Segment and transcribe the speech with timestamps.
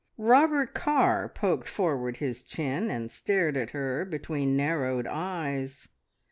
[0.17, 5.89] Robert Carr poked forward his chin, and stared at her between narrowed eyes.